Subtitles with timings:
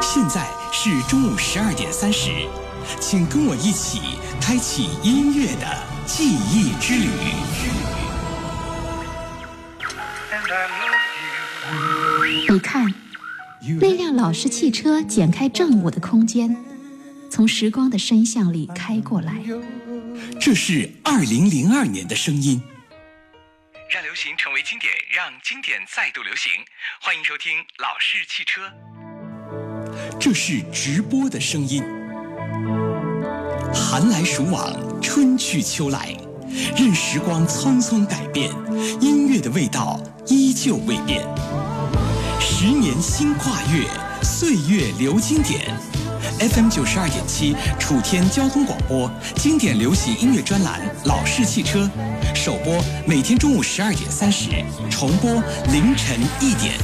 [0.00, 2.30] 现在是中午十二点三十，
[3.00, 7.08] 请跟我一起开启音乐的记忆之旅。
[12.50, 12.92] 你看，
[13.80, 16.56] 那辆老式汽车剪开正午的空间，
[17.30, 19.34] 从时光的深巷里开过来。
[20.40, 22.62] 这是二零零二年的声音。
[23.90, 26.52] 让流行成为经典，让经典再度流行。
[27.00, 28.66] 欢迎收听《老式汽车》。
[30.20, 31.80] 这是直播的声音。
[33.72, 36.12] 寒来暑往，春去秋来，
[36.76, 38.50] 任时光匆匆改变，
[39.00, 41.24] 音乐的味道依旧未变。
[42.40, 43.86] 十年新跨越，
[44.22, 45.72] 岁月留经典。
[46.40, 51.88] FM 九十二点七，楚天交通广播，经典流行音乐专栏《老式汽车》，
[52.34, 54.50] 首播每天中午十二点三十，
[54.90, 55.30] 重播
[55.72, 56.74] 凌晨一点。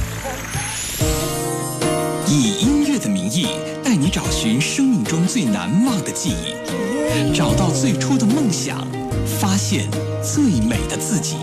[2.27, 2.74] 以音
[3.35, 3.47] 意，
[3.83, 8.87] 带你找寻生命中最难忘的记忆，找到最初的梦想，
[9.39, 9.89] 发现
[10.23, 11.35] 最美的自己。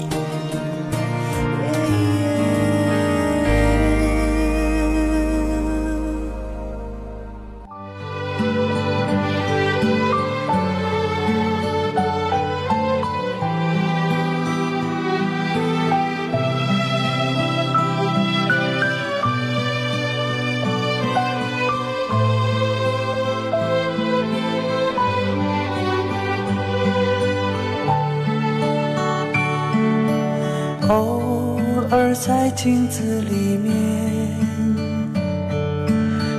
[32.24, 33.74] 在镜子里面，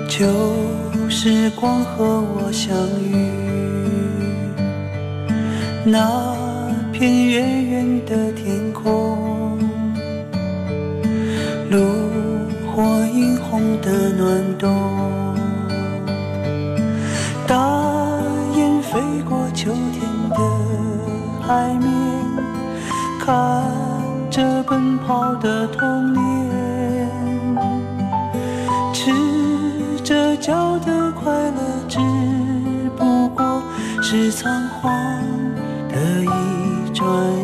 [0.07, 0.25] 旧
[1.09, 3.11] 时光和我相遇。
[5.83, 6.33] 那
[6.93, 9.59] 片远远的天空，
[11.69, 11.81] 炉
[12.71, 12.81] 火
[13.13, 14.73] 映红的暖冬。
[17.45, 17.57] 大
[18.55, 20.37] 雁飞过秋天的
[21.45, 21.89] 海面，
[23.19, 23.62] 看。
[25.05, 26.49] 好的童年，
[28.93, 29.11] 赤
[30.01, 31.59] 着脚的快乐，
[31.89, 31.99] 只
[32.97, 33.61] 不过
[34.01, 34.91] 是仓皇
[35.89, 37.42] 的一转。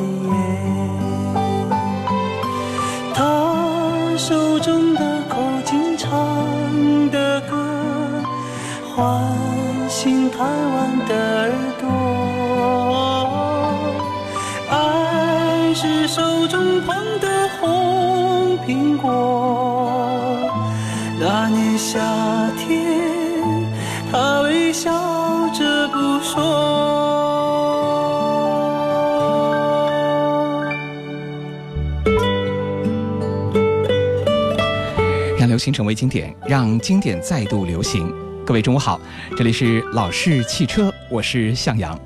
[35.50, 38.14] 流行成为经典，让经典再度流行。
[38.46, 39.02] 各位中午好，
[39.36, 42.00] 这里是老式汽车，我是向阳。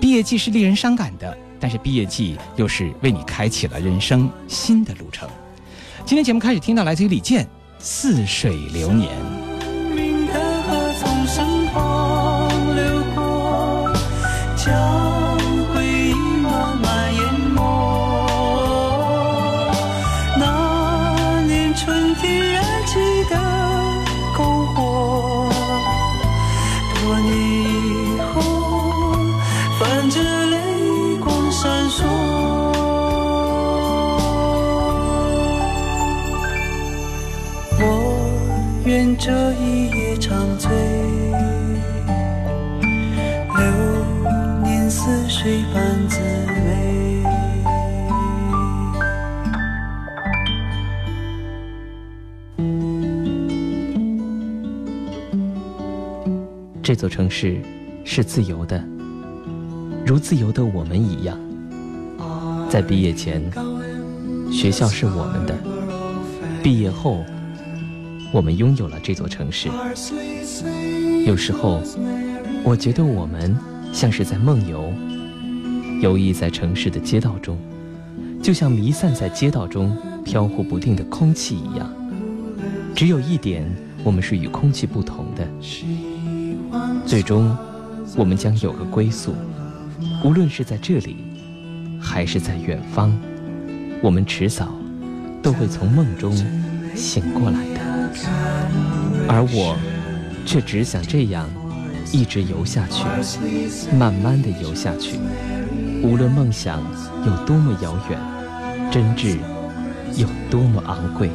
[0.00, 1.36] 毕业季是令人伤感的。
[1.58, 5.26] 但是毕业季又是为你开启了人生新的路程。
[6.04, 7.44] 今天节目开始听到来自于李健
[7.78, 9.10] 《似水流年》。
[39.18, 40.70] 这一夜长醉，
[43.56, 43.64] 流
[44.62, 47.22] 年似水般滋味。
[56.82, 57.60] 这座城市
[58.04, 58.84] 是自由的，
[60.04, 61.36] 如自由的我们一样。
[62.68, 63.42] 在毕业前，
[64.52, 65.54] 学校是我们的；
[66.62, 67.24] 毕业后，
[68.36, 69.70] 我们拥有了这座城市。
[71.24, 71.80] 有时候，
[72.62, 73.56] 我觉得我们
[73.94, 74.92] 像是在梦游，
[76.02, 77.56] 游弋在城市的街道中，
[78.42, 81.90] 就像弥散在街道中飘忽不定的空气一样。
[82.94, 83.64] 只有一点，
[84.04, 85.48] 我们是与空气不同的。
[87.06, 87.56] 最终，
[88.18, 89.34] 我们将有个归宿，
[90.22, 91.16] 无论是在这里，
[91.98, 93.18] 还是在远方，
[94.02, 94.68] 我们迟早
[95.42, 96.36] 都会从梦中
[96.94, 97.75] 醒过来。
[99.28, 99.76] 而我，
[100.44, 101.48] 却只想这样
[102.12, 103.04] 一直游下去，
[103.96, 105.18] 慢慢的游下去。
[106.02, 106.80] 无论梦想
[107.26, 108.20] 有多么遥远，
[108.90, 109.38] 真挚
[110.14, 111.30] 有多么昂贵，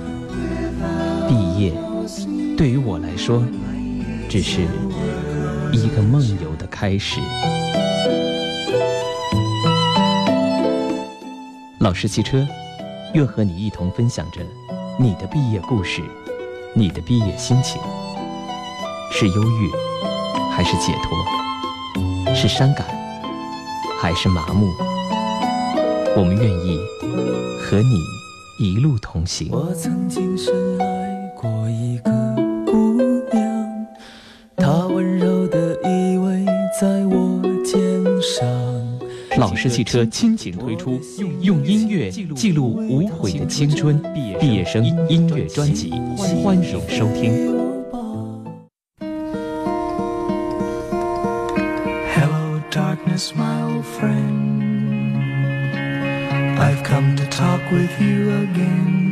[1.27, 1.73] 毕业。
[2.57, 3.43] 对于我来说，
[4.29, 4.61] 只是
[5.73, 7.19] 一个梦游的开始。
[11.79, 12.47] 老师汽车，
[13.13, 14.41] 愿和你一同分享着
[14.99, 16.01] 你的毕业故事，
[16.73, 17.81] 你的毕业心情，
[19.11, 19.69] 是忧郁
[20.51, 22.33] 还是解脱？
[22.33, 22.87] 是伤感
[23.99, 24.71] 还是麻木？
[26.15, 26.79] 我们愿意
[27.59, 27.99] 和你
[28.57, 29.49] 一路同行。
[29.51, 32.09] 我曾经深爱过一个
[39.61, 40.99] 式汽车亲情推出，
[41.41, 44.01] 用音乐记录无悔的青春。
[44.39, 45.91] 毕业生音乐专辑，
[46.41, 47.31] 欢迎收听。
[52.15, 55.19] Hello, darkness, my old friend.
[56.57, 59.11] I've come to talk with you again.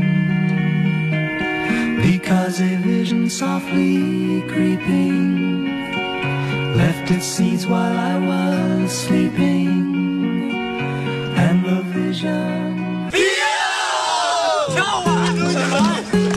[2.02, 5.68] Because a vision softly creeping
[6.76, 9.69] left its seeds while I was sleeping.
[12.20, 13.10] 声。
[13.12, 13.22] 跳！
[14.76, 16.29] 跳啊！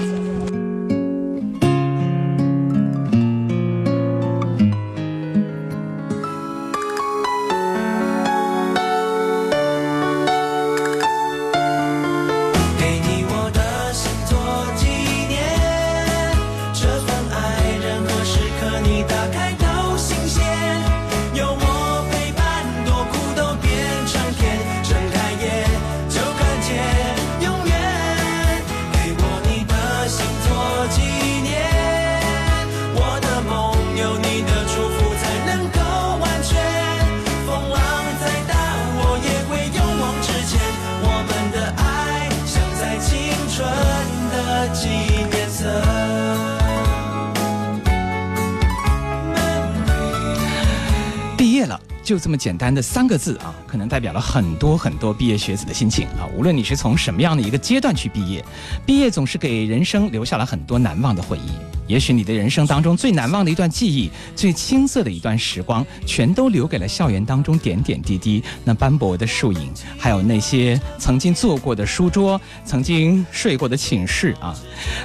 [52.33, 56.25] 这么简单的三个字啊，可能代表了很多很多毕业学子的心情啊。
[56.35, 58.43] 无论你是从什么样的一个阶段去毕业，
[58.87, 61.72] 毕业总是给人生留下了很多难忘的回忆。
[61.87, 74.57] 也许你的人生当中最难忘的一段记忆，最青涩的一段时光，全都留给了校园当中点点滴滴那斑驳的树影，还有那些曾经坐过的书桌，曾经睡过的寝室啊。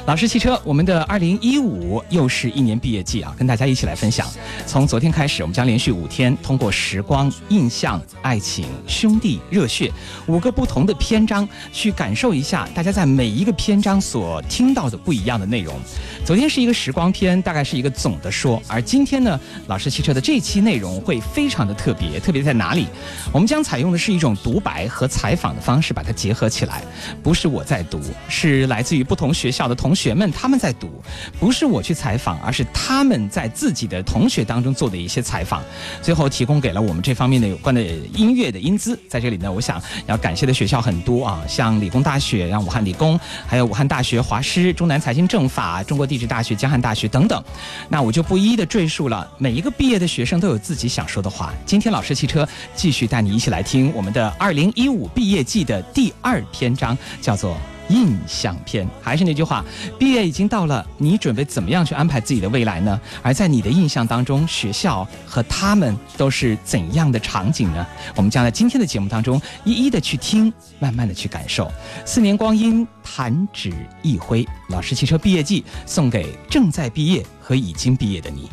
[0.05, 4.27] 老师汽车，我们的二零一五又是一年毕业季啊，跟大家一起来分享。
[4.65, 9.91] 从昨天开始，我们将连续五天，通过时光、印象、爱情、兄弟、热血
[10.27, 15.75] 五个不同的篇章，去感受一下大家在每一个篇章所听到的不一样的内容。
[16.23, 22.87] 昨天是一个时光篇，大概是一个总的说，而今天呢，老师汽车的这期内容会非常的特别，特别在哪里？
[23.31, 26.83] 我们将采用的是一种独白和采访的方式，把它结合起来。
[27.23, 31.01] 不是我在读，是来自于不同学校的同学们他们在读，
[31.39, 35.63] 不是我去采访，而是他们在自己的同学当中做的一些采访，
[36.01, 38.99] 最后提供给了我们这方面的有关的音乐的音资。
[39.07, 47.41] 在这里呢，我想要感谢的学校很多啊，像理工大学、像武汉理工，还有武汉大学华师、中南财经政法、中国地质大学、江汉大学等等。
[47.87, 51.53] 那我就不一一的赘述了，每一个毕业的学生都有自己想说的话。
[51.65, 57.55] 今天老师汽车继续带你一起来听我们的二零一五毕业季的第二篇章，叫做。
[57.89, 59.63] 印象篇，还是那句话，
[59.97, 62.99] 毕业已经到了，你准备怎么样去安排自己的未来呢？
[63.21, 67.85] 而在你的印象当中，学校和他们都是怎样的场景呢？
[68.15, 71.71] 我们将在今天的节目当中一一的去听，慢慢的去感受。
[72.05, 78.49] 四年光阴，弹指一挥，老师汽车毕业季送给正在毕业和已经毕业的你。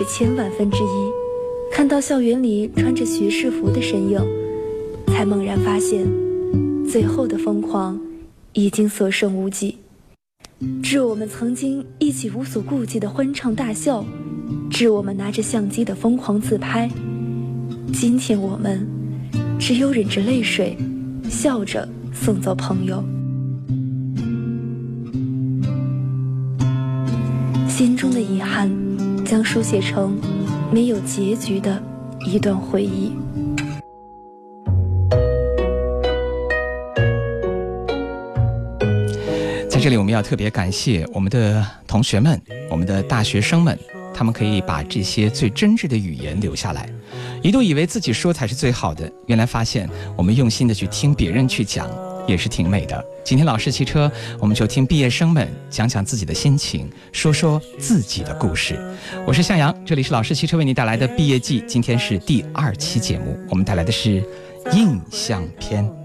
[0.00, 1.12] 是千万分之一。
[1.70, 4.18] 看到校园里穿着学士服的身影，
[5.08, 6.06] 才猛然发现，
[6.90, 8.00] 最后的疯狂
[8.54, 9.76] 已经所剩无几。
[10.82, 14.02] 致我们曾经一起无所顾忌的欢唱大笑，
[14.70, 16.90] 致我们拿着相机的疯狂自拍。
[17.92, 18.86] 今天我们
[19.58, 20.78] 只有忍着泪水，
[21.28, 23.04] 笑着送走朋友。
[27.68, 28.70] 心中的遗憾，
[29.30, 30.18] 将书写成
[30.72, 31.80] 没有结局的
[32.26, 33.12] 一段回忆。
[39.68, 43.78] 在这里，我们要特别感谢我们的同学们，我们的大学生们，
[44.12, 46.90] 他们可以把这些最真挚的语言留下来。
[47.40, 51.88] 一度以为自己说才是最好的，原来发现我们用心的去听别人去讲，
[52.26, 53.04] 也是挺美的。
[53.24, 58.78] 今天老式汽车，我们就听毕业生们讲讲自己的心情，说说自己的故事。
[59.26, 64.24] 我是向阳，这里是老式汽车为你带来的毕业季，今天是第二期节目，我们带来的是
[64.72, 65.99] 印象篇。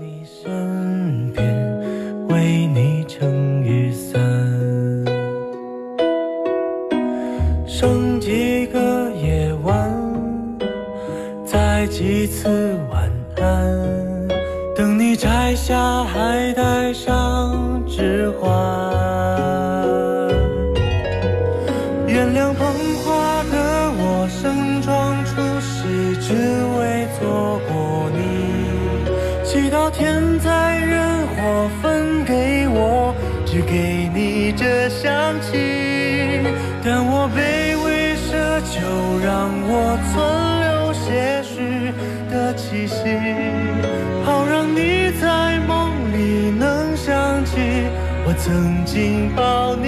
[22.57, 22.67] 捧
[23.03, 23.55] 花的
[23.97, 26.33] 我，盛装出席，只
[26.77, 28.19] 为错过你。
[29.43, 33.13] 祈祷天灾人祸分给我，
[33.45, 35.51] 只给你这香气。
[36.83, 37.39] 但我卑
[37.83, 38.27] 微奢
[38.71, 38.75] 求，
[39.23, 39.71] 让我
[40.11, 40.13] 存
[40.65, 41.07] 留些
[41.43, 41.53] 许
[42.29, 42.95] 的气息，
[44.23, 45.73] 好让你在梦
[46.13, 47.53] 里能想起
[48.27, 49.87] 我曾经抱你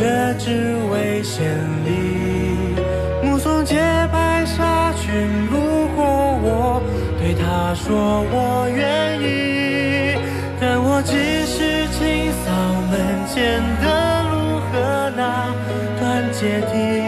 [0.00, 0.06] 却
[0.38, 1.46] 只为献
[1.84, 2.74] 礼。
[3.22, 3.76] 目送洁
[4.10, 6.02] 白纱裙路过
[6.42, 6.82] 我，
[7.18, 10.16] 对他说我愿意。
[10.58, 11.12] 但我只
[11.44, 12.50] 是清扫
[12.90, 12.96] 门
[13.28, 15.52] 前的路和那
[16.00, 16.99] 段阶梯。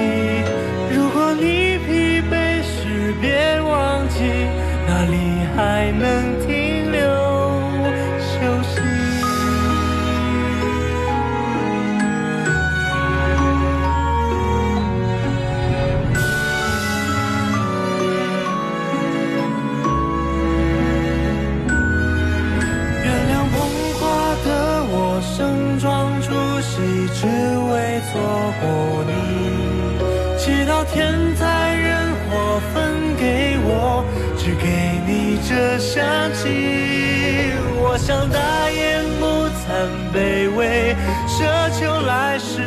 [36.43, 37.53] 香气。
[37.81, 39.25] 我想大言不
[39.63, 40.95] 惭卑微，
[41.29, 42.63] 奢求来世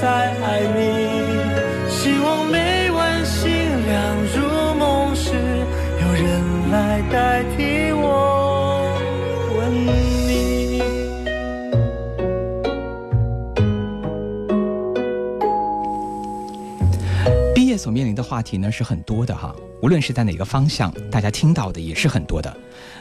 [0.00, 0.80] 再爱你。
[1.88, 3.52] 希望每晚星
[3.86, 5.30] 亮如梦时，
[6.00, 8.98] 有人来代替我
[9.56, 9.86] 吻
[10.26, 10.82] 你。
[17.54, 22.54] 毕业所面临的话题呢是很多的哈，无论是在哪个方向，大家听到的也是很多的。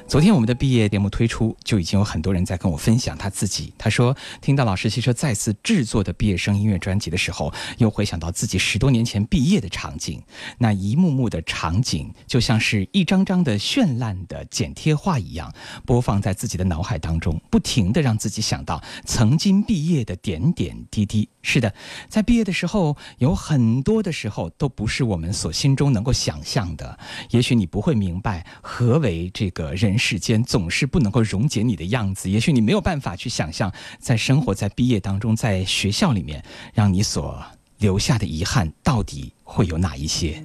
[0.08, 3.74] 昨天我们的毕业节目推出，就已经有很多人在跟我分享他自己。
[3.78, 10.22] 他说，听到老师汽车再次制作的毕业生音乐专辑的时候，又回想到自己十多年前毕业的场景，
[10.58, 15.54] 那一幕幕的场景就像是一张张的绚烂的剪贴画一样，
[15.86, 21.30] 播放在自己的脑海当中，不停的让自己想到曾经毕业的点点滴滴。
[21.44, 21.74] 是的，
[22.08, 27.00] 在毕业的时候，有很多的时候都不是我们所心中能够想象的。
[27.32, 32.30] 也许你不会明白何为这个人世间总是不能够溶解你的样子。
[32.30, 36.44] 也许你没有办法去想象，在生活在毕业当中，在学校里面，
[36.74, 37.42] 让你所
[37.80, 40.42] 留下的遗憾到底会有哪一些？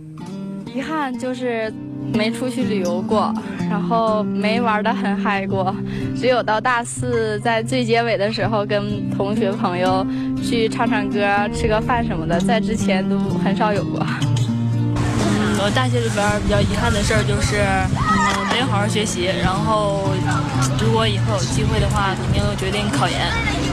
[0.74, 1.72] 遗憾就是
[2.12, 5.74] 没出去旅游过，然后没玩的很嗨过，
[6.14, 10.06] 只有到大四在最结尾的时候跟同学朋友
[10.44, 14.06] 去唱唱歌、吃个饭什么的，在之前都很少有过。
[15.58, 17.64] 我大学里边比较遗憾的事儿就是，
[17.96, 19.24] 嗯，没有好好学习。
[19.42, 20.10] 然后，
[20.80, 23.18] 如果以后有机会的话，肯定决定考研。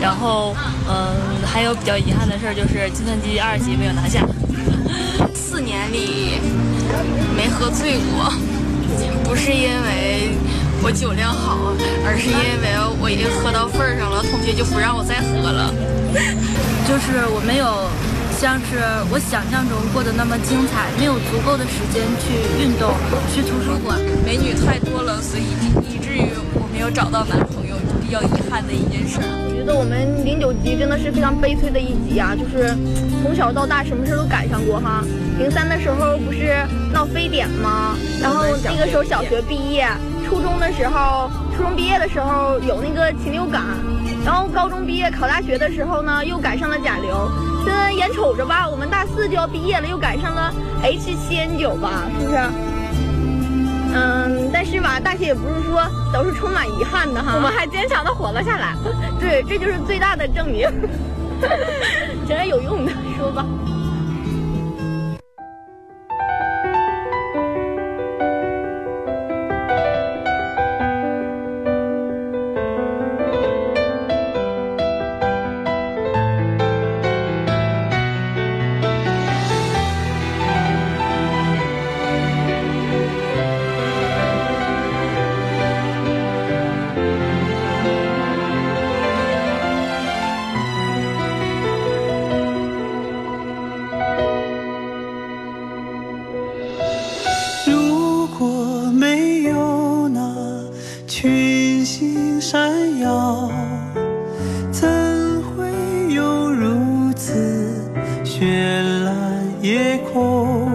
[0.02, 0.56] 然后，
[0.88, 4.26] 嗯，还有比较遗憾的事儿就是计算机二级没有拿下。
[5.36, 6.40] 四年里
[7.36, 8.32] 没喝醉过，
[9.24, 10.32] 不是因为
[10.82, 11.76] 我酒量好，
[12.08, 15.70] 而是因为我已经喝到份儿上了，同学就不让我再喝了。
[16.88, 17.88] 就是我没有。
[18.44, 18.76] 像是
[19.10, 22.92] 我想象中过得那么精彩，没有足够的时间去运动，
[23.32, 25.44] 去图书馆，美女太多了，所以
[25.88, 29.18] 以至于我没有找到男朋友，比较遗憾的一件事。
[29.48, 32.76] 我觉得我们零九级真的是非常悲催的一级啊，就是
[33.24, 35.02] 从小到大什么事都赶上过哈。
[35.40, 36.52] 零三的时候不是
[36.92, 37.96] 闹非典吗？
[38.22, 39.88] 然后那个时候小学毕业，
[40.28, 43.64] 初中的时候，初中毕业的时候有那个禽流感，
[44.26, 47.32] 然后高中毕业考大学的时候呢，又赶上了甲流。
[47.64, 52.38] 现在眼瞅着吧，我们大四就要毕业了，又赶上了 H7N9 吧，是不是？
[53.96, 58.76] 嗯，但是吧，大学也不是说都是充满遗憾的哈，我们还坚强的活了下来。
[59.20, 60.68] 对，这就是最大的证明，
[62.28, 63.46] 真是有用的，说吧。
[110.16, 110.68] 哦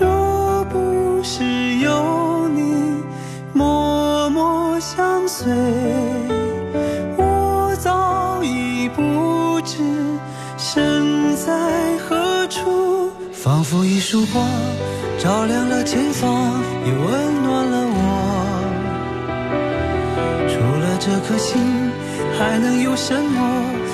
[0.00, 1.44] 若不是
[1.76, 2.94] 有你
[3.52, 5.52] 默默相随
[7.16, 9.82] 我早已不知
[10.56, 14.48] 身在何处仿佛一束光
[15.18, 18.46] 照亮了前方也温暖了我。
[20.48, 21.60] 除了这颗心
[22.38, 23.85] 还能有什么？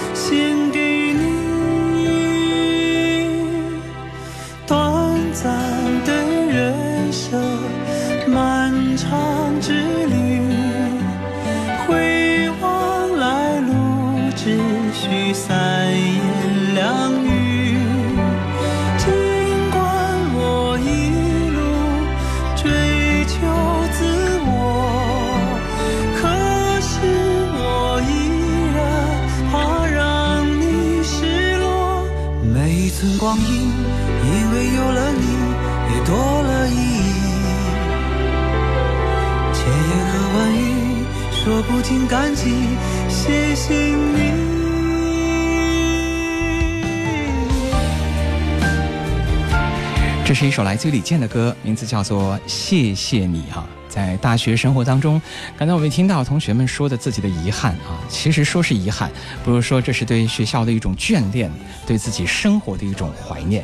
[41.68, 42.50] 不尽感激，
[43.08, 44.32] 谢谢你。
[50.24, 53.66] 这是一首来自于李健的歌，名字叫做《谢谢你》哈。
[53.88, 55.20] 在大学生活当中，
[55.58, 59.10] 刚才我们听到同学们说的自己的遗憾啊，其实说是遗憾，
[59.44, 61.50] 不如说这是对学校的一种眷恋，
[61.86, 63.62] 对自己生活的一种怀念。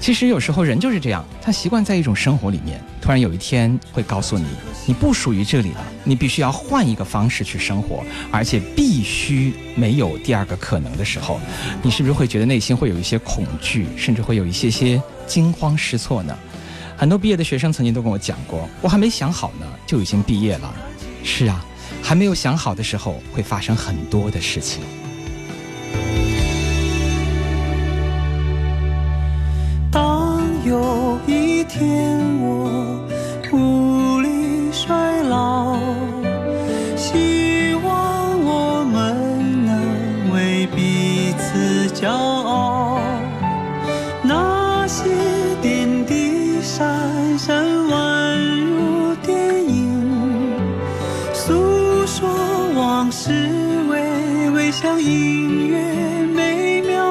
[0.00, 4.46] 其实有时候人就是这样，他习惯在一种生活里面，突然有一天会告诉你，
[4.86, 11.40] 你不属于这里了，你必须要换一个方式去生活，而且必须没有第二个可能的时候，
[11.82, 16.38] 你是不是会觉得内心会有一些恐惧，甚至会有一些些惊慌失措呢？
[16.96, 20.72] 很多毕业的学生曾经都跟我讲过，我还没想好呢，就已经毕业了。
[21.24, 21.66] 是啊，
[22.00, 24.84] 还没有想好的时候，会发生很多的事情。
[29.90, 32.19] 当有一天
[55.10, 57.04] 音乐美妙。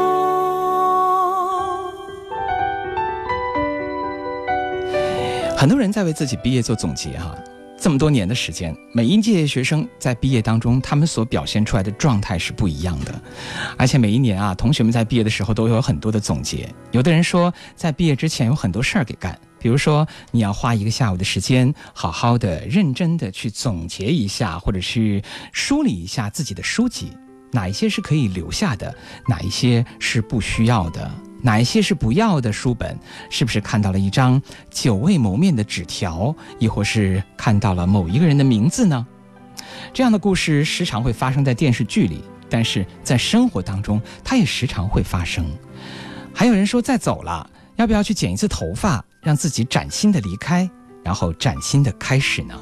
[5.57, 7.35] 很多人在为自己毕业做总结哈。
[7.81, 13.21] 这么多年的时间，每一届学生在毕业当中，他们所表现出来的状态是不一样的，
[13.77, 16.67] 而且每一年啊，同学们在毕业的时候都有很多的总结。
[16.91, 25.21] 有的人说，在毕业之前有很多事儿给干，比如说你要花一个下午的时间，好好的、认真的去总结一下，或者是
[25.53, 27.13] 梳理一下自己的书籍，
[27.51, 28.93] 哪一些是可以留下的，
[29.27, 31.11] 哪一些是不需要的。
[31.41, 32.99] 哪一些是不要的书本？
[33.29, 39.07] 是不是看到了一张久未谋面的纸条，亦或是看到了某一个人的名字呢？
[39.93, 45.45] 这样的故事时常会发生在电视剧里，但是在生活当中，它也时常会发生。
[46.33, 50.69] 还有人说，再走了，要不要去剪一次头发，让自己崭新的离开，
[51.03, 52.61] 然后崭新的开始呢？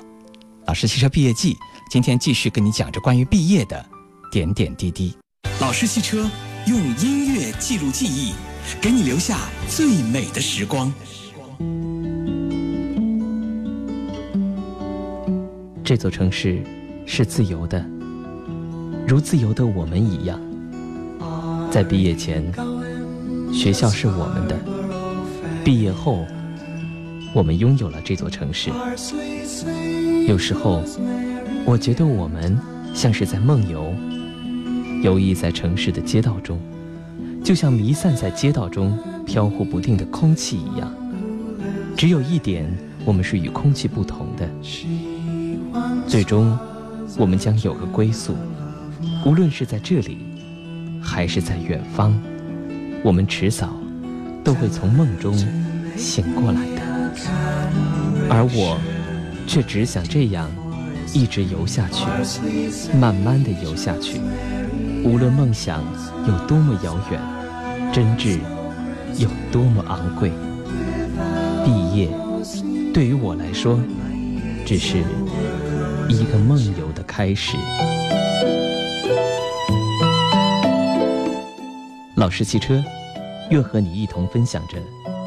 [0.68, 1.56] 老师汽车毕业季，
[1.90, 3.84] 今天继续跟你讲着关于毕业的
[4.32, 5.16] 点点滴滴。
[5.60, 6.30] 老式汽车
[6.68, 8.34] 用音乐记录记忆。
[8.82, 10.94] 给你留下最美的时光。
[15.86, 16.62] 这座城市
[17.06, 17.86] 是自由的，
[19.08, 20.38] 如自由的我们一样。
[21.72, 22.44] 在毕业前，
[23.54, 24.58] 学校是我们的；
[25.64, 26.26] 毕业后，
[27.34, 28.70] 我们拥有了这座城市。
[30.28, 30.84] 有时候，
[31.64, 32.58] 我觉得我们
[32.94, 33.96] 像是在梦游，
[35.02, 36.60] 游弋在城市的街道中。
[37.44, 40.94] 就像弥散在街道中飘忽不定的空气一样，
[41.96, 42.66] 只有一点，
[43.06, 44.50] 我们是与空气不同的。
[46.06, 46.58] 最终，
[47.18, 48.36] 我们将有个归宿，
[49.26, 50.18] 无论是在这里，
[51.02, 52.14] 还是在远方，
[53.02, 53.74] 我们迟早
[54.44, 55.34] 都会从梦中
[55.96, 56.82] 醒过来的。
[58.30, 58.78] 而我，
[59.46, 60.50] 却只想这样
[61.14, 62.06] 一直游下去，
[63.00, 64.20] 慢慢的游下去，
[65.04, 65.84] 无论梦想
[66.28, 67.20] 有多么遥远。
[67.94, 68.40] 真挚
[69.18, 70.32] 有多么昂贵？
[71.64, 72.10] 毕业
[72.94, 73.80] 对于我来说，
[74.66, 74.98] 只是
[76.10, 77.56] 一个梦游的开始。
[82.16, 82.84] 老师汽车，
[83.50, 84.78] 愿和你一同分享着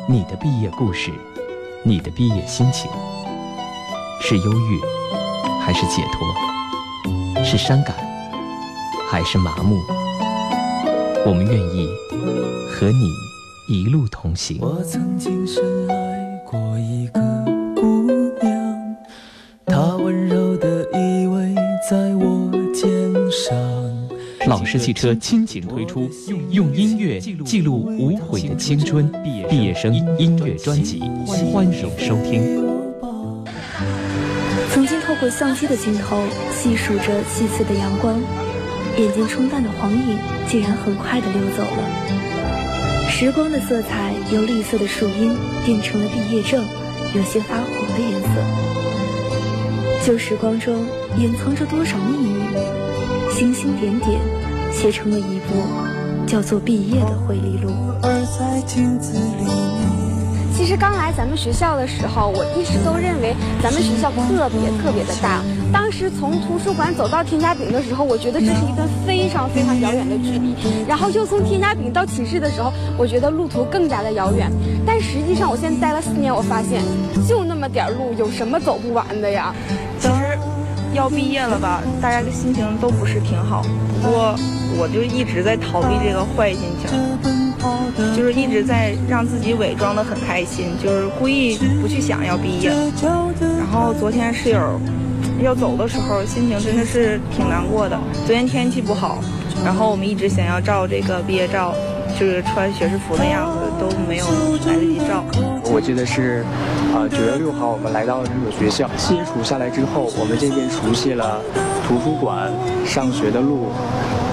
[0.07, 1.11] 你的毕业故事，
[1.83, 2.91] 你的毕业心情，
[4.21, 4.81] 是忧郁
[5.61, 7.43] 还是解脱？
[7.43, 7.97] 是伤感
[9.11, 9.81] 还是麻木？
[11.27, 11.89] 我们愿意。
[12.69, 13.11] 和你
[13.69, 14.59] 一路同行。
[14.61, 17.21] 我曾经深爱过一个
[17.75, 18.09] 姑
[18.41, 18.97] 娘，
[19.67, 21.53] 她温柔的依偎
[21.91, 22.89] 在我肩
[23.33, 23.53] 上。
[24.47, 26.09] 老式汽车亲情推出，
[26.53, 29.11] 用音乐记录无悔的青春。
[29.49, 31.03] 毕业生音乐专辑，
[31.53, 32.65] 欢迎收听。
[34.73, 36.23] 曾经透过相机的镜头
[36.55, 38.15] 细数着细碎的阳光，
[39.01, 43.09] 眼睛冲淡的黄影，竟然很快的溜走了。
[43.09, 45.35] 时光的色彩由绿色的树荫
[45.65, 46.63] 变成了毕业证，
[47.15, 48.29] 有些发黄的颜色。
[50.05, 50.85] 旧时光中
[51.17, 52.31] 隐藏着多少秘密，
[53.35, 54.21] 星星点点
[54.71, 57.71] 写成了一部叫做毕业的回忆录。
[60.71, 65.43] 其实刚来咱们学校的时候，我一直都认为咱们学校特别特别的大。
[65.73, 70.55] 当时从图书馆走到天家饼的时候，我觉得这是一段非常非常遥远的距离。
[70.87, 74.49] 然后又从天家饼到寝室的时候，我觉得路途更加的遥远。
[74.87, 76.81] 但实际上，我现在待了四年，我发现
[77.27, 79.53] 就那么点路，有什么走不完的呀？
[79.99, 80.39] 其实
[80.95, 83.65] 要毕业了吧，大家的心情都不是挺好。
[84.01, 84.37] 不过
[84.79, 87.40] 我就一直在逃避这个坏心情。
[88.17, 92.71] 就是一直在让自己伪装的很开心，就是故意不去想要毕业。
[93.59, 94.81] 然后昨天室友
[95.43, 97.99] 要走的时候，心情真的是挺难过的。
[98.27, 99.19] 昨天天气不好，
[99.65, 101.75] 然后我们一直想要照这个毕业照，
[102.19, 104.27] 就是穿学士服的样子，都没有
[104.67, 105.25] 来得及照。
[105.73, 106.45] 我记得是，
[106.95, 111.41] 呃，九月六号我们来到了这所学校，新处下来之后，我们渐渐熟悉了
[111.91, 112.49] 图书馆、
[112.87, 113.73] 上学的路。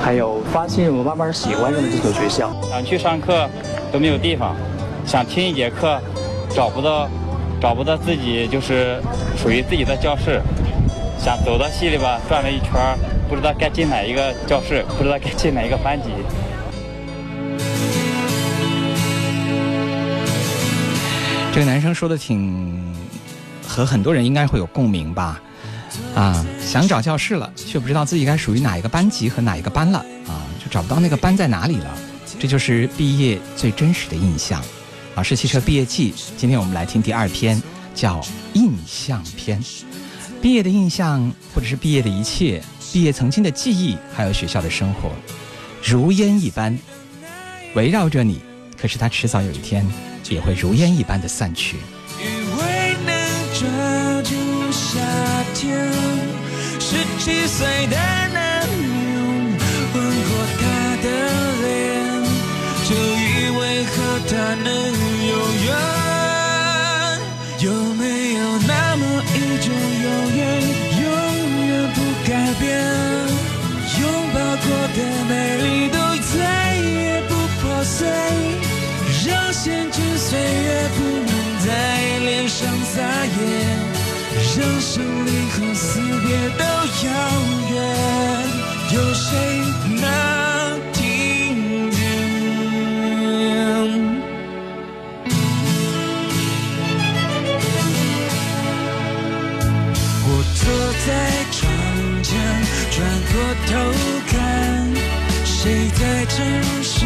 [0.04, 2.56] 还有发现，我慢慢喜欢上了这所学校。
[2.70, 3.50] 想去上课
[3.92, 4.56] 都没有地方，
[5.08, 6.00] 想听一节课
[6.56, 7.10] 找不到，
[7.60, 9.02] 找不到自己就是
[9.36, 10.40] 属于自己的教室。
[11.18, 12.74] 想走到系里吧，转了一圈，
[13.28, 16.10] 不知道该进哪一个教室，不知道该进哪一个班级。
[21.52, 22.94] 这个男生说的挺，
[23.68, 25.42] 和很多人应该会有共鸣吧。
[26.18, 31.96] 啊，想找教室了，却不知道自己该属于哪一个班级和哪一个班了啊，就找不到那个班在哪里了。
[32.40, 34.60] 这就是毕业最真实的印象。
[35.14, 37.62] 老师汽车毕业季，今天我们来听第二篇，
[37.94, 38.20] 叫
[38.54, 39.64] 印象篇。
[40.42, 45.12] 毕业的印象，或者是毕业的一切，毕业曾经的记忆，还有学校的生活，
[45.84, 46.76] 如烟一般
[47.76, 48.42] 围绕着你。
[48.76, 49.88] 可是它迟早有一天，
[50.30, 51.78] 也会如烟一般的散去。
[57.28, 57.98] 七岁的
[58.32, 58.70] 男人
[59.94, 59.96] 吻
[60.28, 60.64] 过她
[61.04, 61.08] 的
[61.62, 61.68] 脸，
[62.88, 63.92] 就以为和
[64.30, 64.32] 她
[64.64, 64.66] 能
[65.28, 65.36] 永
[65.66, 65.70] 远。
[67.60, 68.04] 有没
[68.36, 69.04] 有那么
[69.36, 69.68] 一种
[70.04, 70.40] 永远，
[71.04, 71.06] 永
[71.68, 72.66] 远不改变？
[74.00, 74.02] 拥
[74.34, 75.32] 抱过的美
[84.60, 86.64] 让生离和死别都
[87.06, 87.10] 遥
[87.70, 87.76] 远，
[88.92, 89.30] 有谁
[90.02, 90.04] 能
[90.94, 90.98] 听
[91.92, 91.96] 见？
[100.26, 100.60] 我坐
[101.06, 101.08] 在
[101.52, 101.62] 窗
[102.24, 102.34] 前，
[102.90, 102.98] 转
[103.32, 103.34] 过
[103.68, 103.70] 头
[104.28, 104.36] 看，
[105.46, 105.56] 谁
[106.00, 106.36] 在沉
[106.82, 106.98] 睡？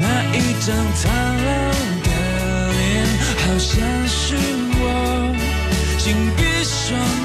[0.00, 0.02] 那
[0.34, 1.02] 一张苍
[1.46, 1.73] 老。
[3.54, 5.32] 好像是我
[5.96, 7.23] 紧闭双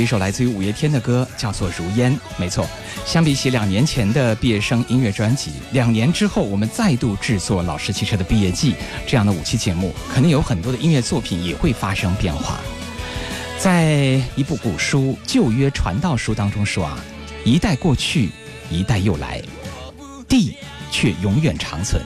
[0.00, 2.12] 一首来自于五月天的歌，叫做《如烟》。
[2.36, 2.66] 没错，
[3.04, 8.74] 相比起两年前的毕业生音乐专辑，两年之后我们再度制作老师汽车的毕业季
[9.06, 12.58] 这样的五期节目，肯定有很多的音乐作品也会发生变化。
[13.58, 16.98] 在一部古书《旧约传道书》当中说啊，
[17.44, 18.30] 一代过去，
[18.70, 19.42] 一代又来，
[20.26, 20.56] 地
[20.90, 22.02] 却永远长存。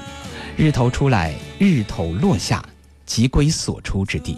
[0.57, 2.64] 日头出来，日头落下，
[3.07, 4.37] 即归所出之地。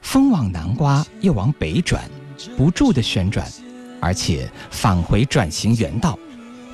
[0.00, 2.02] 风往南刮，又往北转。
[2.56, 3.50] 不住的旋转，
[4.00, 6.18] 而且返回转型原道，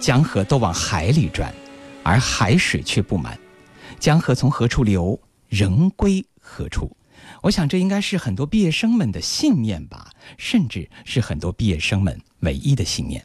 [0.01, 1.55] 江河都往海里转，
[2.03, 3.39] 而海水却不满。
[3.99, 6.97] 江河从何处流，仍归何处？
[7.43, 13.25] 我想这应该是很多毕业生们的信念吧，甚至是很多毕业生们唯一的信念。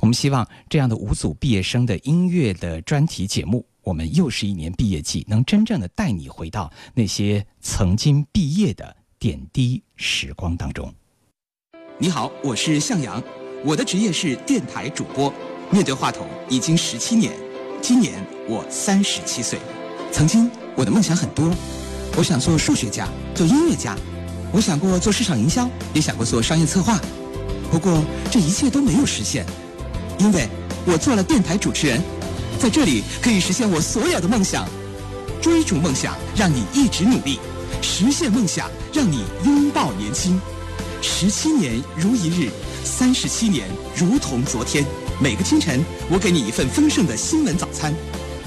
[0.00, 10.92] 我们希望这样的五组毕业生的音乐的专题节目，我们又是一年毕业季，能真正的带你回到那些曾经毕业的点滴时光当中。
[11.98, 13.22] 你好，我是向阳，
[13.64, 15.32] 我的职业是电台主播，
[15.70, 17.32] 面对话筒已经十七年，
[17.80, 19.58] 今年我三十七岁。
[20.12, 21.50] 曾经我的梦想很多，
[22.18, 23.96] 我想做数学家，做音乐家，
[24.52, 27.00] 我想过做市场营销，也想过做商业策划。
[27.70, 29.46] 不过这一切都没有实现，
[30.18, 30.46] 因为
[30.84, 31.98] 我做了电台主持人，
[32.58, 34.68] 在这里可以实现我所有的梦想。
[35.40, 37.38] 追逐梦想，让你一直努力；
[37.80, 40.38] 实现梦想，让你拥抱年轻。
[41.08, 42.50] 十七年如一日，
[42.84, 44.84] 三十七年如同昨天。
[45.18, 47.92] 每个清晨，我给你一份丰盛的新闻早餐；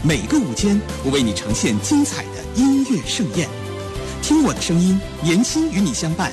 [0.03, 3.47] 每个午间，我为你呈现精彩的音乐盛宴。
[4.21, 6.29] 听我的声音，年轻与你相伴；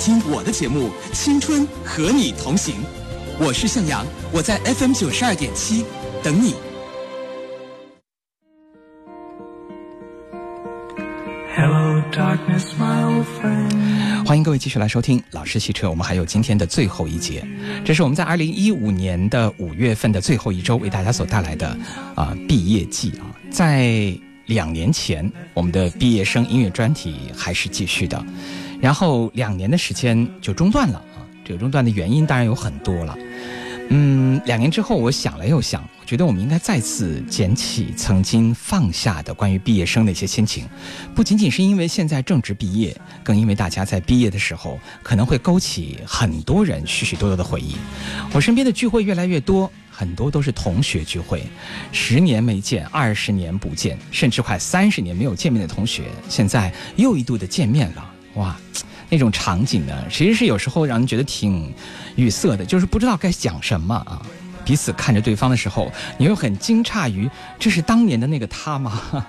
[0.00, 2.74] 听我的节目，青春和你同行。
[3.38, 5.86] 我是向阳，我在 FM 九十二点七
[6.24, 6.54] 等你。
[14.26, 17.46] 欢迎各位继续来收听《老师汽车》，我们还有今天的最后一节，
[17.84, 21.78] 这是我们在二零一五年的五月份的最后一周为大家所带来的
[22.16, 23.30] 啊毕业季啊。
[23.50, 24.12] 在
[24.46, 28.22] 两年前，我们的毕业生音乐专题还是继续的，
[28.80, 31.22] 然后两年的时间就中断了啊。
[31.44, 33.16] 这个中断的原因当然有很多了。
[33.90, 40.68] 嗯，两年之后，我想了又想，我觉得我们应该再次捡起曾经放下的关于毕业生的一些心情，
[41.14, 47.76] 不仅仅是因为现在正值毕业，更因为大家在毕业的时候可能会勾起很多人许许多多的回忆。
[48.34, 51.42] 我身边的聚会越来越多，很多都是同学聚会，
[51.90, 58.54] 十年没见，二十年不见，甚至快三十年没有见面的同学，现在又一度的见面了，哇！
[59.08, 61.72] 那种场景呢，其实是有时候让人觉得挺
[62.16, 64.20] 语塞的，就是不知道该讲什么啊。
[64.64, 67.28] 彼此看着对方的时候，你又很惊诧于
[67.58, 69.00] 这是当年的那个他吗？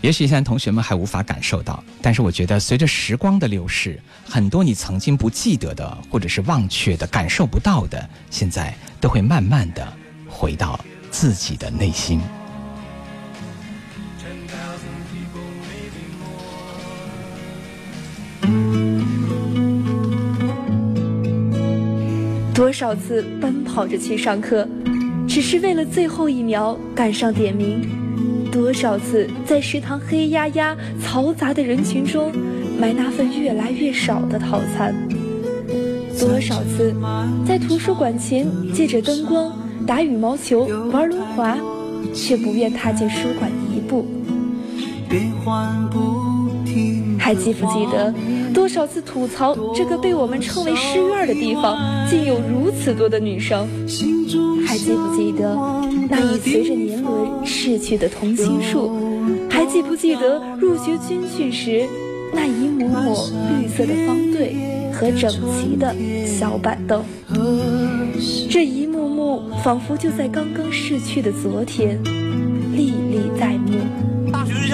[0.00, 3.98] 也许现在同学们还无法感受到，但是我觉得随着时光的流逝，
[4.28, 9.90] 很多你曾经不记得的，或者是忘却的、感受不到的，现在都会慢慢的
[10.28, 10.78] 回到
[11.10, 12.20] 自己的内心。
[22.58, 24.66] 多少次奔跑着去上课，
[25.28, 27.80] 只是为了最后一秒赶上点名；
[28.50, 32.32] 多少次在食堂黑压压、嘈杂的人群中
[32.76, 34.92] 买那份越来越少的套餐；
[36.18, 36.92] 多少次
[37.46, 38.44] 在图书馆前
[38.74, 39.56] 借着灯光
[39.86, 41.56] 打羽毛球、玩轮滑，
[42.12, 44.04] 却不愿踏进书馆一步。
[47.28, 48.14] 还记不记得
[48.54, 51.76] 多少次吐槽这个被我们称为诗院的地方，
[52.08, 53.68] 竟有如此多的女生？
[54.66, 55.54] 还记不记得
[56.08, 58.90] 那已随着年轮逝去的同心树？
[59.50, 61.86] 还记不记得入学军训时
[62.32, 63.14] 那一幕幕
[63.60, 64.56] 绿色的方队
[64.90, 67.04] 和整齐的小板凳？
[68.48, 72.02] 这一幕幕仿佛就在刚刚逝去的昨天，
[72.72, 74.07] 历历在目。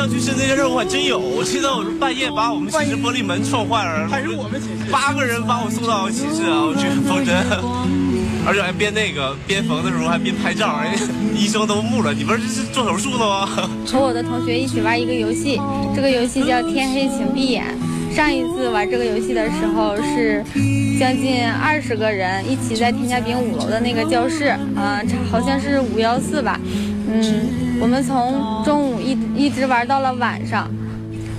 [0.05, 1.19] 大学日校去深这件事我还真有。
[1.19, 6.61] 我记得我是半夜把我们寝室玻璃门撞坏了，还是我们寝室八个人把我送到寝室啊！
[6.61, 7.35] 我去缝针，
[8.47, 11.01] 而且还边那个边缝的时候还边拍照，人家
[11.35, 12.13] 医生都木了。
[12.13, 13.47] 你不是是做手术的吗？
[13.89, 15.59] 和我的同学一起玩一个游戏，
[15.97, 17.65] 这个游戏叫《天黑请闭眼》。
[18.15, 20.45] 上一次玩这个游戏的时候是
[21.01, 26.61] 将近二十个人一起在天家饼五楼的那个教室，嗯，好像是五幺四吧，
[27.11, 27.64] 嗯。
[27.81, 30.71] 我们从中午一一直玩到了晚上，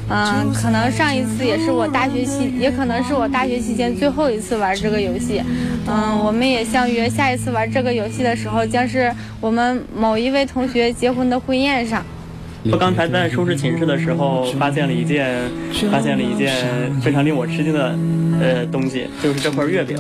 [0.09, 5.41] 嗯，可能上一次也是我大学期，也可能是我大学期间最后一次玩这个游戏，
[5.87, 9.11] 嗯，我们也相约下一次玩这个游戏的时候，将是
[9.41, 12.03] 我们某一位同学结婚的婚宴上。
[12.71, 15.39] 我刚才在收拾寝室的时候，发现了一件，
[15.91, 17.95] 发现了一件非常令我吃惊的，
[18.41, 19.95] 呃，东西，就是这块月饼。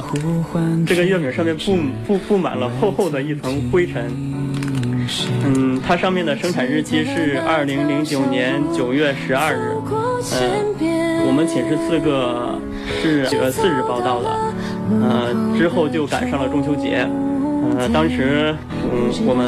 [0.85, 1.77] 这个月饼上面布
[2.07, 4.11] 布布满了厚厚的一层灰尘。
[5.43, 9.73] 嗯，它上面的生产日期是二零零九年九月十二日。
[10.33, 12.59] 嗯，我们寝室四个
[13.01, 14.29] 是九月四日报到的。
[15.01, 17.07] 呃，之后就赶上了中秋节。
[17.77, 19.47] 呃，当时，嗯，我们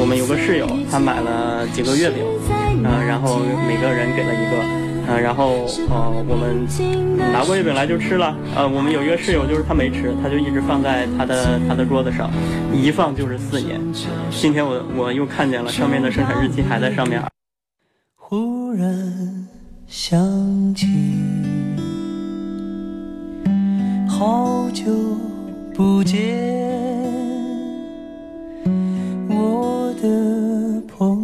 [0.00, 2.22] 我们有个室友，他买了几个月饼，
[2.84, 4.85] 呃，然后每个人给了一个。
[5.08, 6.66] 嗯，然后呃，我们
[7.32, 8.36] 拿过月饼来就吃了。
[8.54, 12.30] 呃，我们有一个室友，就是他没吃，他就一直放在他的他的桌子上，
[12.72, 13.80] 一放就是四年。
[14.30, 17.22] 今天我我又看见了上面的生产日期还在上面。
[18.16, 19.48] 忽然
[19.86, 20.88] 想起，
[24.08, 24.84] 好久
[25.72, 26.18] 不见，
[29.28, 31.15] 我的朋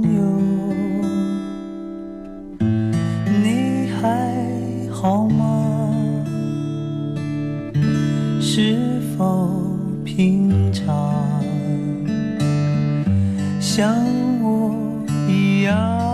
[10.23, 11.43] 平常？
[13.61, 13.93] 像
[14.41, 14.73] 我
[15.29, 16.12] 一样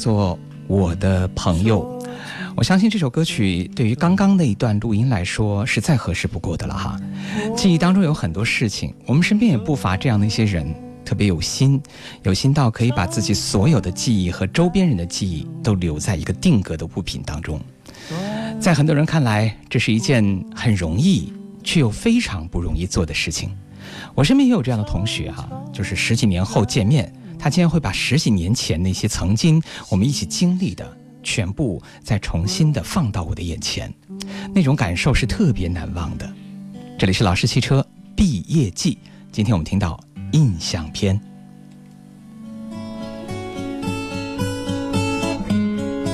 [0.00, 0.34] 做
[0.66, 2.00] 《我的朋友》，
[2.56, 6.98] 我相信这首歌曲对于刚刚那一段录音来说是再合适不过的了哈。
[7.54, 10.74] 记忆当中有很多事情，我们身边也不乏这样的一些人，
[11.04, 11.78] 特别有心，
[12.22, 17.60] 有心到可以把自己所有的记忆和周边人的记忆都留在一个定格的物品当中。
[18.58, 21.30] 在很多人看来，这是一件很容易
[21.62, 23.50] 却又非常不容易做的事情。
[24.14, 33.92] 我身边也有这样的同学哈、就是十几年后见面，他竟然会把十几年前那些曾经我们一起经历的，全部再重新的放到我的眼前，
[34.54, 36.30] 那种感受是特别难忘的。
[36.98, 37.84] 这里是老式汽车
[38.14, 38.98] 毕业季，
[39.32, 39.98] 今天我们听到
[40.32, 41.18] 印象篇。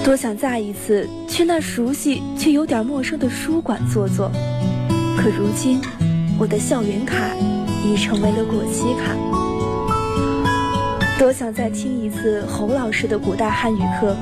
[0.04, 4.30] 多想再一次去那熟悉却有点陌生的书馆坐坐，
[5.18, 5.80] 可如今
[6.38, 7.34] 我的校园卡
[7.84, 9.35] 已成为了过期卡。
[11.18, 14.14] 多想再听一次侯老师的古代汉语课，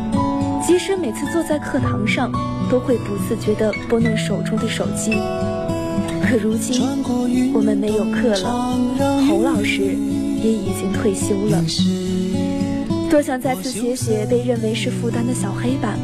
[0.64, 2.30] 即使每次坐在课堂上
[2.70, 5.10] 都会不自觉地拨弄手中的手机，
[6.22, 7.02] 可如今
[7.52, 8.78] 我们没有课了，
[9.28, 11.60] 侯老师也已经退休了。
[13.10, 15.98] 多想再次写写被认为是负担的小黑板，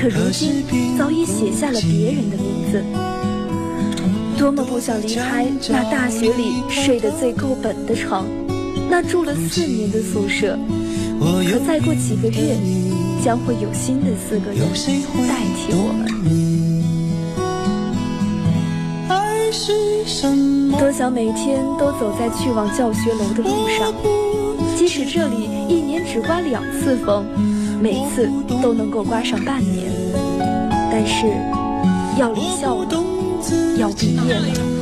[0.00, 0.62] 可如今
[0.96, 2.84] 早已写下了别人的名字。
[4.38, 8.24] 多么不想离开那大学里睡得最够本的床，
[8.90, 10.58] 那住了四年的宿舍。
[11.20, 12.56] 可再过几个月，
[13.24, 14.58] 将会有新的四个人
[15.28, 16.10] 代替我们。
[20.78, 23.92] 多想每天都走在去往教学楼的路上，
[24.76, 27.24] 即使这里一年只刮两次风，
[27.82, 28.28] 每次
[28.62, 29.90] 都能够刮上半年，
[30.90, 31.26] 但是
[32.18, 33.04] 要离校了，
[33.76, 34.79] 要毕业了。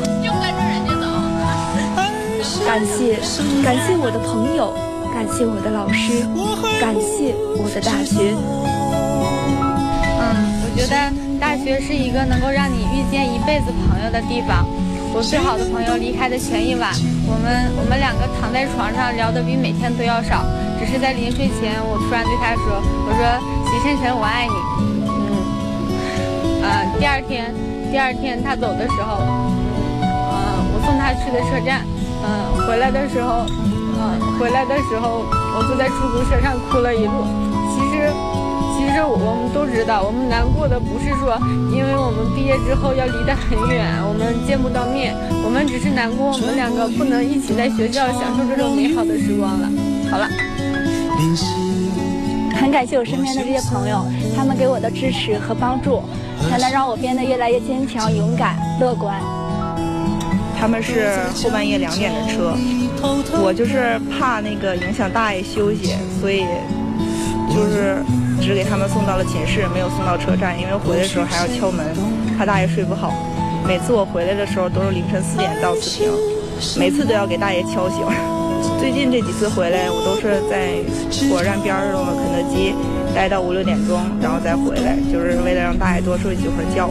[2.68, 3.16] 感谢，
[3.64, 4.76] 感谢我的朋友，
[5.08, 6.20] 感谢我的老师，
[6.78, 8.36] 感谢我的大学。
[10.20, 10.92] 嗯，我觉得
[11.40, 14.68] 大学是一个能够让你遇见一辈子朋友的地方。
[15.16, 16.92] 我最好的朋友离开的前一晚，
[17.24, 20.44] 我们我们两个躺在床上聊得比每天都要少，
[20.76, 23.24] 只是在临睡前，我突然对他说：“我说
[23.64, 24.52] 徐晨晨，我爱你。”
[25.08, 27.48] 嗯，呃，第二天，
[27.90, 29.24] 第二天他走的时候，
[30.04, 31.80] 呃，我送他去的车站，
[32.24, 35.24] 嗯、回来的时候，嗯、回来的时候，
[35.56, 37.24] 我坐在出租车上哭了一路。
[37.74, 38.10] 其实。
[38.78, 41.36] 其实我们都知道，我们难过的不是说，
[41.70, 45.14] 因为我们毕业之后要离得很远，我们见不到面，
[45.44, 49.68] 我们只是难过，我们两个不能一起在学校享受这种美好的时光了。
[50.10, 50.26] 好了，
[52.56, 56.02] 很感谢我身边的这些朋友，他们给我的支持和帮助，
[56.48, 59.20] 才能让我变得越来越坚强、勇敢、乐观。
[60.60, 61.08] 他们是
[61.42, 62.52] 后半夜两点的车，
[63.40, 66.44] 我就是怕那个影响大爷休息，所以
[67.48, 67.96] 就是
[68.40, 71.86] 只给他们送到了寝室，没有送到车站，因为回来的时候还要敲门，
[72.36, 73.14] 怕大爷睡不好。
[73.66, 76.10] 每次我回来的时候都是凌晨四点到四平，
[76.76, 78.02] 每次都要给大爷敲醒。
[78.80, 80.82] 最近这几次回来，我都是在
[81.30, 82.74] 火车站边上的肯德基
[83.14, 86.90] 待到五六点钟，然后再回来，就是为了让大爷多睡几会儿觉。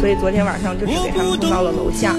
[0.00, 2.14] 所以昨天晚上就只给他们送到了楼下。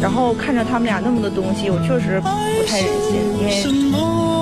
[0.00, 2.28] 然后看着他们俩那么多东西，我确实不
[2.68, 3.64] 太忍心，因为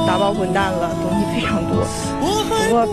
[0.07, 1.87] 打包混蛋了，东西非常多。
[2.19, 2.89] 不过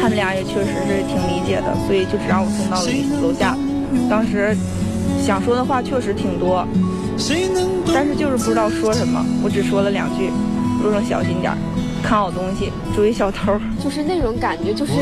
[0.00, 2.88] 他们俩也确实是挺理解的，所以就只让我送到了
[3.20, 3.54] 楼下。
[4.08, 4.56] 当时
[5.20, 6.66] 想说的话确实挺多，
[7.92, 10.30] 但是就是不知道说什么，我只说了两句：
[10.82, 11.58] 路上小心点儿，
[12.06, 13.58] 看好东西，注意小偷。
[13.82, 14.92] 就是那种感觉，就是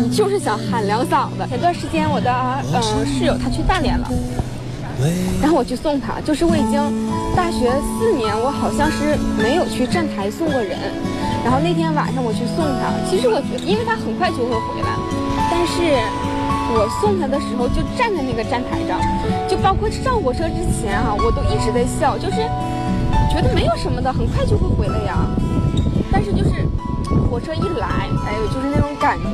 [0.00, 1.44] 你就是想喊两嗓子。
[1.50, 2.30] 前段时间我的
[2.72, 4.08] 呃室友他去大连了。
[5.42, 6.80] 然后我去送他，就是我已经
[7.34, 10.78] 大学四年，我好像是没有去站台送过人。
[11.42, 14.94] 然后那天晚上我去送他，其实我觉得，因为他很快就会回来，
[15.50, 15.98] 但是
[16.78, 19.02] 我送他的时候就站在那个站台上，
[19.50, 22.38] 就包括上火车之前哈，我都一直在笑，就是
[23.34, 25.26] 觉得没有什么的，很快就会回来呀。
[27.36, 29.28] 火车一来，哎呦，就是那种感觉，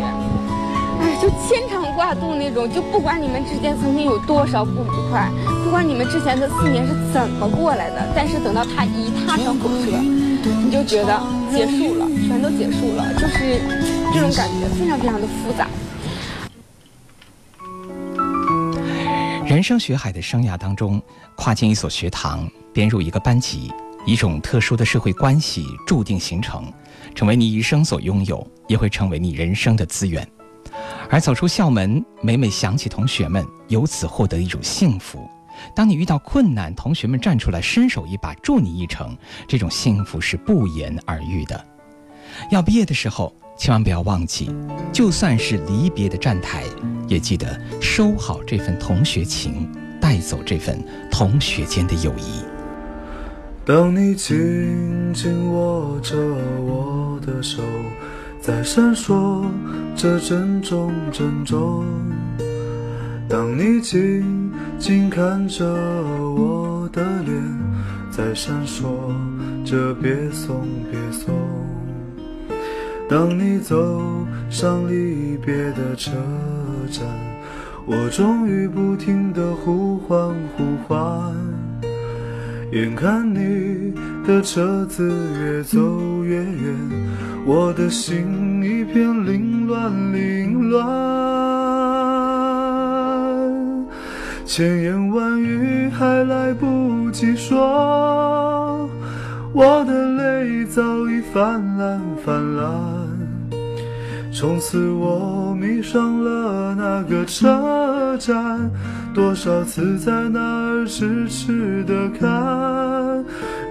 [1.00, 5.30] 哎，就牵肠挂肚那种，就不管你们之间曾经有多少不愉快，
[5.62, 11.22] 不管你们之前的四年是怎么过来的，但是等到他一踏上火车，你就觉得
[11.53, 13.61] 结束了，全都结束了，就是
[14.12, 15.68] 这种感觉非常非常的复杂。
[19.46, 21.00] 人生学海的生涯当中，
[21.36, 23.72] 跨进一所学堂，编入一个班级，
[24.05, 26.64] 一种特殊的社会关系注定形成，
[27.14, 30.26] 成为你一生所拥有，也会成为你人生的资源。
[31.11, 35.28] 而走出校门，每每想起同学们，由此获得一种幸福。
[35.74, 41.64] 当你遇到困难，同学们站出来伸手一把，助你一程，这种幸福是不言而喻的。
[42.50, 43.32] 要毕业的时候。
[43.59, 44.50] 千万不要忘记，
[44.92, 46.64] 就算是离别的站台，
[47.07, 52.51] 也记得收好这份同学情，带走这份同学间的友谊。
[53.65, 56.17] 当你紧紧握着
[56.61, 57.63] 我的手，
[58.41, 59.45] 在闪烁
[59.95, 61.85] 着珍重珍重；
[63.29, 67.41] 当你静静看着我的脸，
[68.11, 68.85] 在闪烁
[69.65, 71.33] 着别送别送。
[73.09, 73.77] 当你走
[74.51, 76.11] 上离别的车
[76.91, 77.07] 站，
[77.87, 81.51] 我终于不停地呼唤呼唤。
[82.73, 83.93] 眼看你
[84.27, 86.75] 的车子越走越远，
[87.45, 90.89] 我的心一片凌乱凌乱。
[94.47, 98.89] 千言万语还来不及说，
[99.53, 103.01] 我的泪早已泛滥泛滥。
[104.35, 108.70] 从此我迷上了那个车站，
[109.14, 113.22] 多少次在那儿痴痴的看，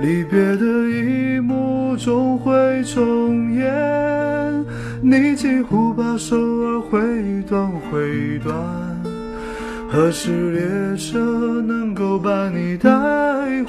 [0.01, 2.51] 离别的一幕总会
[2.83, 4.65] 重演，
[5.01, 8.55] 你几乎把手儿挥断挥断，
[9.89, 12.89] 何时列车能够把你带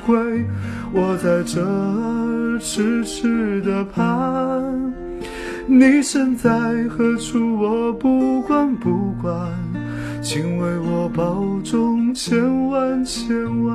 [0.04, 0.44] 回？
[0.92, 4.91] 我在这儿痴痴的盼。
[5.66, 6.50] 你身在
[6.88, 7.56] 何处？
[7.58, 9.34] 我不管不管，
[10.20, 13.74] 请为我保重，千万千万。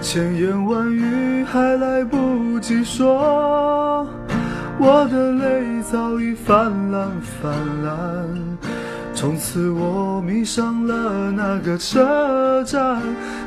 [0.00, 4.06] 千言万语还来不及说，
[4.78, 7.50] 我的泪早已泛滥泛
[7.84, 7.94] 滥。
[9.14, 13.02] 从此我迷上了那个车站，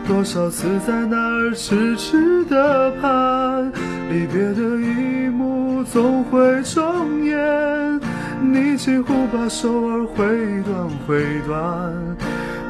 [0.07, 3.71] 多少次在那儿痴痴的盼，
[4.09, 8.01] 离别的一幕总会重演，
[8.41, 10.25] 你几乎把手儿挥
[10.63, 11.93] 断挥断，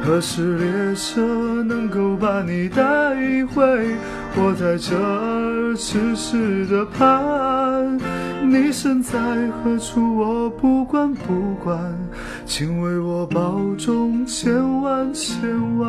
[0.04, 2.84] 何时列车能够把你带
[3.54, 3.96] 回？
[4.36, 7.98] 我在这儿痴痴的盼。
[8.42, 9.18] 你身在
[9.64, 10.16] 何处？
[10.18, 11.78] 我不管不管，
[12.44, 15.88] 请为我保重，千万千万，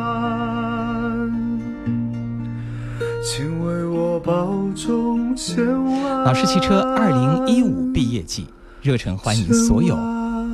[3.24, 6.24] 请为我保重，千万。
[6.24, 8.48] 老师汽车二零一五毕业季，
[8.82, 9.96] 热忱欢迎所有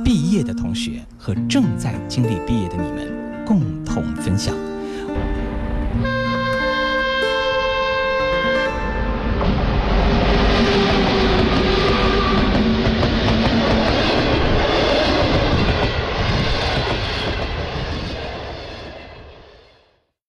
[0.05, 4.53] 毕业的同学和正在经历毕业的你们共同分享。